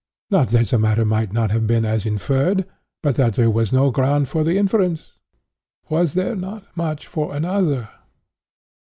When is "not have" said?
1.31-1.67